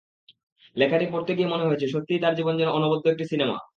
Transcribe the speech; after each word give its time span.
লেখাটি 0.75 1.05
পড়তে 1.11 1.31
গিয়ে 1.35 1.51
মনে 1.53 1.67
হয়েছে, 1.67 1.85
সত্যিই 1.87 2.21
তাঁর 2.21 2.33
জীবন 2.35 2.53
যেন 2.57 2.69
অনবদ্য 2.69 3.05
একটি 3.09 3.25
সিনেমা। 3.25 3.55